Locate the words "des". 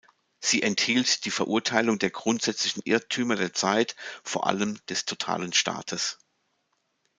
4.87-5.05